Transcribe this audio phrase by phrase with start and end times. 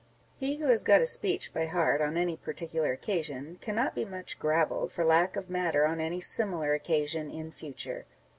[0.35, 4.39] He who has got a speech by heart on any particular occasion, cannot be much
[4.39, 8.05] gravelled for lack of matter on any similar occasion in future.